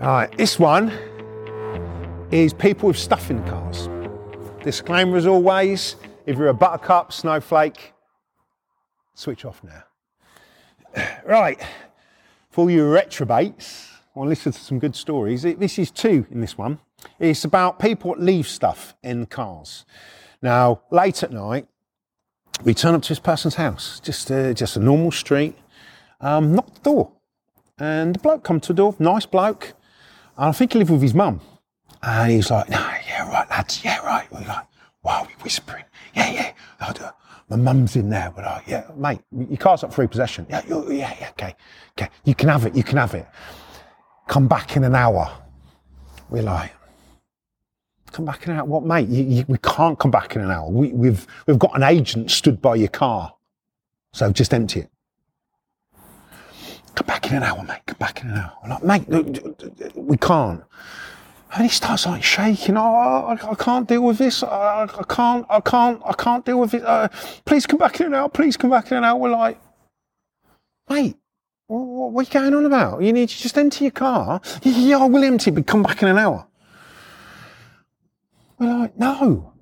[0.00, 0.90] Right, this one
[2.30, 3.88] is people with stuff in cars.
[4.62, 7.94] Disclaimer as always, if you're a buttercup, snowflake,
[9.14, 9.82] switch off now.
[11.26, 11.60] Right,
[12.48, 15.42] for you retrobates, I want to listen to some good stories.
[15.42, 16.78] This is two in this one.
[17.18, 19.84] It's about people that leave stuff in cars.
[20.40, 21.66] Now, late at night,
[22.62, 25.56] we turn up to this person's house, just uh, just a normal street.
[26.20, 27.12] Um, knock the door,
[27.80, 29.74] and the bloke come to the door, nice bloke.
[30.38, 31.40] I think he lived with his mum.
[32.02, 32.78] And he's like, no,
[33.08, 34.30] yeah, right, lads, yeah, right.
[34.32, 34.66] We're like,
[35.02, 36.52] wow, we whispering, yeah, yeah.
[36.80, 37.10] I do- uh,
[37.50, 38.32] My mum's in there.
[38.36, 40.46] We're like, yeah, mate, your car's up for repossession.
[40.48, 41.56] Yeah, yeah, yeah, okay,
[41.98, 42.08] okay.
[42.24, 43.26] You can have it, you can have it.
[44.28, 45.28] Come back in an hour.
[46.30, 46.72] We're like,
[48.12, 48.64] come back in an hour?
[48.66, 49.08] What, mate?
[49.08, 50.68] You, you, we can't come back in an hour.
[50.70, 53.34] We, we've, we've got an agent stood by your car.
[54.12, 54.90] So just empty it.
[56.98, 57.82] Come back in an hour, mate.
[57.86, 58.52] Come back in an hour.
[58.60, 60.64] I'm like, mate, look, we can't.
[61.54, 62.76] And he starts like shaking.
[62.76, 64.42] Oh, I, I can't deal with this.
[64.42, 65.46] I, I can't.
[65.48, 66.02] I can't.
[66.04, 66.84] I can't deal with it.
[66.84, 67.06] Uh,
[67.44, 68.28] please come back in an hour.
[68.28, 69.16] Please come back in an hour.
[69.16, 69.60] We're like,
[70.90, 71.16] mate,
[71.68, 73.00] what, what are you going on about?
[73.00, 74.40] You need to just empty your car.
[74.62, 76.48] Yeah, I will empty, but come back in an hour.
[78.58, 79.52] We're like, no,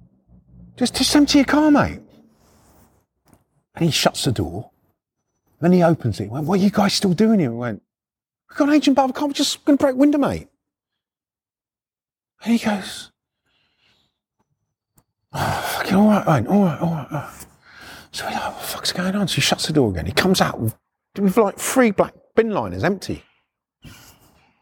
[0.79, 2.01] just just empty your car, mate.
[3.75, 4.71] And he shuts the door.
[5.61, 6.25] Then he opens it.
[6.25, 7.51] He went, what are you guys still doing here?
[7.51, 7.83] We went,
[8.49, 9.09] we've got an agent bar.
[9.09, 10.49] Can't We're just going to break window, mate.
[12.45, 13.11] And he goes,
[15.33, 17.07] oh, fucking all right, mate, all right, all right.
[17.11, 17.47] all right."
[18.13, 19.29] So we're like, what the fuck's going on?
[19.29, 20.07] So he shuts the door again.
[20.07, 20.77] He comes out with,
[21.37, 23.23] like three black bin liners empty.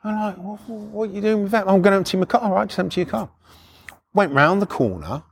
[0.05, 1.67] I'm like, what, what are you doing with that?
[1.67, 2.43] I'm going to empty my car.
[2.43, 3.31] All right, just empty your car.
[4.13, 5.25] Went round the corner.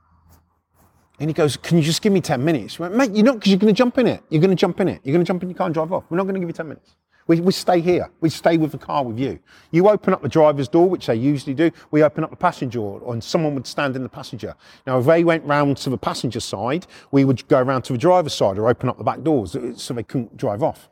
[1.23, 2.77] And he goes, Can you just give me 10 minutes?
[2.77, 4.21] Went, Mate, you're not, because you're going to jump in it.
[4.27, 4.99] You're going to jump in it.
[5.05, 6.03] You're going to jump in your car and drive off.
[6.09, 6.97] We're not going to give you 10 minutes.
[7.27, 8.11] We, we stay here.
[8.19, 9.39] We stay with the car with you.
[9.71, 11.71] You open up the driver's door, which they usually do.
[11.91, 14.53] We open up the passenger door, and someone would stand in the passenger.
[14.85, 17.99] Now, if they went round to the passenger side, we would go round to the
[17.99, 20.89] driver's side or open up the back doors so they couldn't drive off.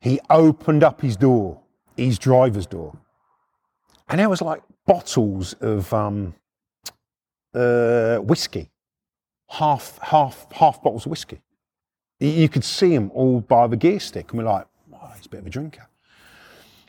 [0.00, 1.60] He opened up his door,
[1.94, 2.96] his driver's door,
[4.08, 6.34] and there was like bottles of um,
[7.54, 8.70] uh, whiskey,
[9.48, 11.40] half, half, half bottles of whiskey.
[12.20, 15.28] You- could see them all by the gear stick, and we're like, oh, he's a
[15.28, 15.88] bit of a drinker.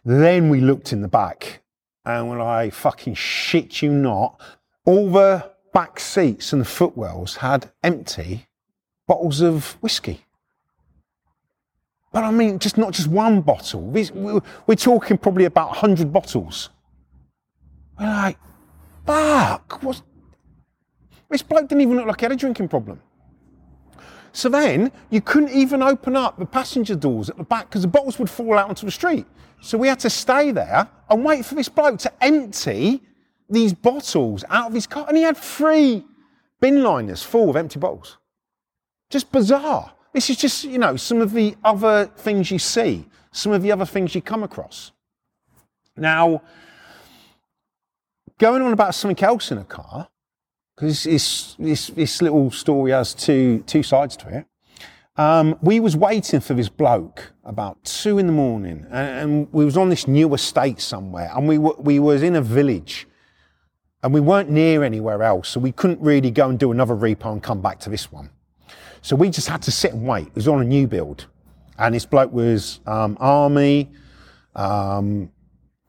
[0.06, 1.62] Then we looked in the back,
[2.06, 4.40] and we're like, fucking shit you not.
[4.86, 8.48] All the back seats and the footwells had empty
[9.08, 10.26] bottles of whiskey.
[12.12, 13.82] But I mean, just not just one bottle.
[13.82, 16.70] We're we're talking probably about 100 bottles.
[18.00, 18.38] We're like,
[19.06, 20.04] fuck, what's,
[21.30, 23.02] this bloke didn't even look like he had a drinking problem.
[24.34, 27.88] So then you couldn't even open up the passenger doors at the back because the
[27.88, 29.26] bottles would fall out onto the street.
[29.62, 33.02] So we had to stay there and wait for this bloke to empty
[33.50, 35.06] these bottles out of his car.
[35.08, 36.04] And he had three
[36.60, 38.18] bin liners full of empty bottles.
[39.10, 39.94] Just bizarre.
[40.14, 43.72] This is just, you know, some of the other things you see, some of the
[43.72, 44.92] other things you come across.
[45.96, 46.42] Now,
[48.40, 50.08] going on about something else in a car,
[50.76, 54.46] because this, this, this little story has two, two sides to it.
[55.16, 59.64] Um, we was waiting for this bloke about two in the morning, and, and we
[59.64, 63.08] was on this new estate somewhere, and we were, we was in a village,
[64.02, 67.32] and we weren't near anywhere else, so we couldn't really go and do another repo
[67.32, 68.32] and come back to this one.
[69.04, 70.28] So we just had to sit and wait.
[70.28, 71.28] It was on a new build,
[71.78, 73.92] and this bloke was um, army.
[74.56, 75.32] Um,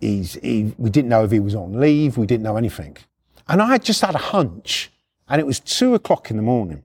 [0.01, 2.19] he's, he, we didn't know if he was on leave.
[2.19, 2.99] We didn't know anything.
[3.49, 4.91] And I just had a hunch,
[5.29, 6.85] and it was two o'clock in the morning.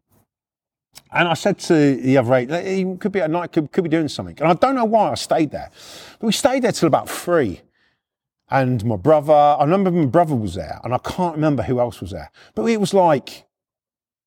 [1.12, 3.90] And I said to the other eight, he could be at night, could, could be
[3.90, 4.38] doing something.
[4.40, 5.72] And I don't know why I stayed there.
[6.20, 7.62] But we stayed there till about three.
[8.52, 12.02] And my brother, I remember my brother was there, and I can't remember who else
[12.02, 12.32] was there.
[12.56, 13.46] But it was like,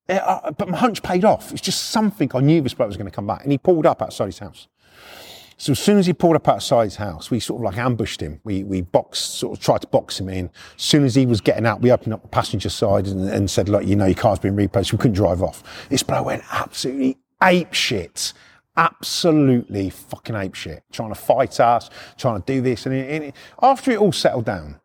[0.08, 1.52] eh, uh, but my hunch paid off.
[1.52, 3.42] It's just something I knew this bloke was going to come back.
[3.42, 4.68] And he pulled up outside his house.
[5.62, 8.20] So as soon as he pulled up outside his house, we sort of like ambushed
[8.20, 8.40] him.
[8.42, 10.50] We, we boxed, sort of tried to box him in.
[10.76, 13.48] As soon as he was getting out, we opened up the passenger side and, and
[13.48, 14.86] said, look, you know, your car's been repoed.
[14.86, 15.88] So we couldn't drive off.
[15.88, 18.32] This bloke went absolutely ape shit.
[18.76, 20.82] Absolutely fucking ape shit.
[20.90, 22.84] Trying to fight us, trying to do this.
[22.86, 24.80] And, it, it, after it all settled down,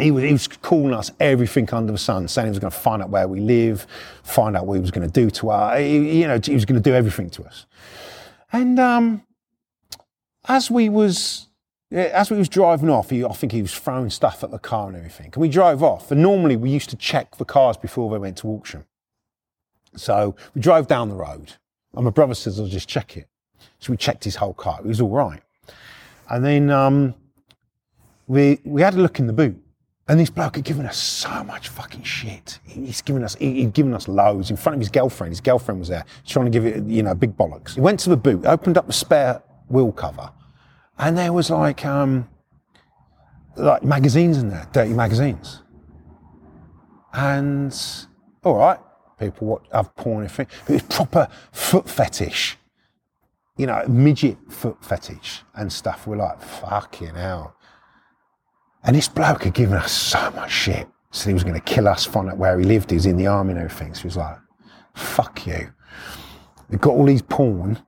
[0.00, 2.76] he was, he was calling us everything under the sun, saying he was going to
[2.76, 3.86] find out where we live,
[4.24, 5.78] find out what he was going to do to us.
[5.78, 7.66] He, you know, he was going to do everything to us.
[8.52, 9.22] And um,
[10.48, 11.46] as we was
[11.92, 14.86] as we was driving off, he, I think he was throwing stuff at the car
[14.86, 15.26] and everything.
[15.26, 16.12] And we drove off.
[16.12, 18.84] And normally we used to check the cars before they went to auction.
[19.96, 21.54] So we drove down the road,
[21.94, 23.26] and my brother says, "I'll just check it."
[23.80, 24.78] So we checked his whole car.
[24.78, 25.42] It was all right.
[26.28, 27.14] And then um,
[28.28, 29.60] we we had a look in the boot,
[30.06, 32.60] and this bloke had given us so much fucking shit.
[32.62, 35.32] He's given us he, he'd given us loads in front of his girlfriend.
[35.32, 37.74] His girlfriend was there, trying to give it you know big bollocks.
[37.74, 40.30] He went to the boot, opened up the spare wheel cover,
[40.98, 42.28] and there was like um
[43.56, 45.62] like magazines in there, dirty magazines.
[47.12, 47.76] And
[48.44, 48.78] all right,
[49.18, 50.24] people what have porn.
[50.24, 52.58] If it it was proper foot fetish
[53.60, 56.06] you know, midget foot fetish and stuff.
[56.06, 57.54] We're like, fucking hell.
[58.82, 60.88] And this bloke had given us so much shit.
[61.10, 62.88] Said he was going to kill us, find out where he lived.
[62.88, 63.92] He was in the army and everything.
[63.92, 64.38] So he was like,
[64.94, 65.74] fuck you.
[66.70, 67.78] We got all these porn.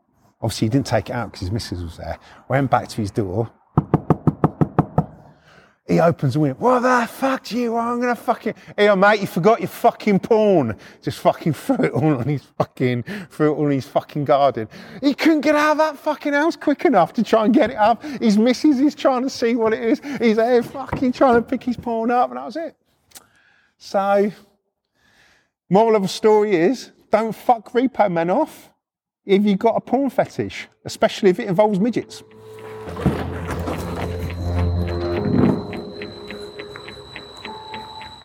[0.42, 2.18] Obviously, he didn't take it out because his missus was there.
[2.48, 3.50] Went back to his door.
[5.86, 6.58] He opens the window.
[6.58, 7.72] What the fuck do you?
[7.72, 7.88] want?
[7.88, 8.54] I'm gonna fucking.
[8.76, 10.76] Here, mate, you forgot your fucking porn.
[11.00, 14.68] Just fucking threw it all on his fucking, threw it all on his fucking garden.
[15.00, 17.76] He couldn't get out of that fucking house quick enough to try and get it
[17.76, 18.02] up.
[18.02, 20.00] His missus is trying to see what it is.
[20.20, 22.76] He's there fucking trying to pick his porn up, and that was it.
[23.76, 24.32] So,
[25.68, 28.71] moral of the story is: don't fuck repo men off
[29.24, 32.22] if you've got a porn fetish, especially if it involves midgets.